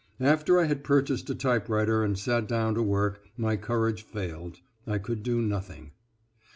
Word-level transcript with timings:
After 0.23 0.59
I 0.59 0.63
had 0.63 0.83
purchased 0.83 1.29
a 1.29 1.35
typewriter 1.35 2.03
and 2.03 2.17
sat 2.17 2.47
down 2.47 2.73
to 2.73 2.81
work, 2.81 3.21
my 3.37 3.55
courage 3.55 4.01
failed; 4.01 4.59
I 4.87 4.97
could 4.97 5.21
do 5.21 5.43
nothing. 5.43 5.91